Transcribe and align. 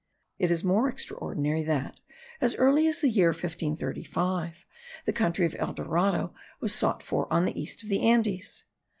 It 0.39 0.49
is 0.49 0.63
more 0.63 0.89
extraordinary 0.89 1.61
that, 1.61 1.99
as 2.41 2.55
early 2.55 2.87
as 2.87 3.01
the 3.01 3.07
year 3.07 3.27
1535, 3.27 4.65
the 5.05 5.13
country 5.13 5.45
of 5.45 5.55
El 5.59 5.73
Dorado 5.73 6.33
was 6.59 6.73
sought 6.73 7.03
for 7.03 7.31
on 7.31 7.45
the 7.45 7.61
east 7.61 7.83
of 7.83 7.89
the 7.89 8.01
Andes. 8.01 8.65